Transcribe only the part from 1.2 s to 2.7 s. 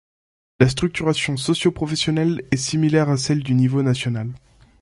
socioprofessionnelle est